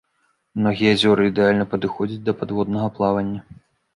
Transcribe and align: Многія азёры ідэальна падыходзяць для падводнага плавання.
Многія 0.59 0.93
азёры 0.95 1.27
ідэальна 1.31 1.67
падыходзяць 1.75 2.19
для 2.23 2.35
падводнага 2.39 2.87
плавання. 2.99 3.41